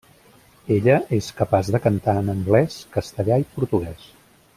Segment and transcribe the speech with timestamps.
[0.75, 4.09] Ella és capaç de cantar en anglès, castellà i portuguès.